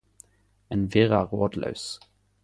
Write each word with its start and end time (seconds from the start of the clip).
Ein 0.69 0.91
virrar 0.95 1.25
rådlaus. 1.31 1.99